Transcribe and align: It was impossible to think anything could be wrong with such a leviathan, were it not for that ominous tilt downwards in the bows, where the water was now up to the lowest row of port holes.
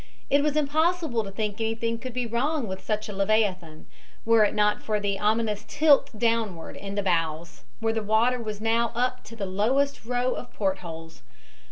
It 0.31 0.41
was 0.41 0.55
impossible 0.57 1.23
to 1.23 1.29
think 1.29 1.61
anything 1.61 1.99
could 1.99 2.15
be 2.15 2.25
wrong 2.25 2.67
with 2.67 2.83
such 2.83 3.07
a 3.07 3.13
leviathan, 3.13 3.85
were 4.25 4.43
it 4.43 4.55
not 4.55 4.81
for 4.81 4.99
that 4.99 5.19
ominous 5.21 5.63
tilt 5.67 6.09
downwards 6.17 6.79
in 6.79 6.95
the 6.95 7.03
bows, 7.03 7.61
where 7.81 7.93
the 7.93 8.01
water 8.01 8.41
was 8.41 8.59
now 8.59 8.91
up 8.95 9.23
to 9.25 9.35
the 9.35 9.45
lowest 9.45 10.03
row 10.03 10.33
of 10.33 10.51
port 10.53 10.79
holes. 10.79 11.21